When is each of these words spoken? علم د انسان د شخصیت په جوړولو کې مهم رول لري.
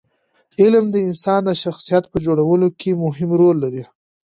علم 0.61 0.85
د 0.91 0.95
انسان 1.07 1.41
د 1.45 1.49
شخصیت 1.63 2.03
په 2.09 2.17
جوړولو 2.25 2.67
کې 2.79 2.99
مهم 3.03 3.29
رول 3.41 3.55
لري. 3.63 3.83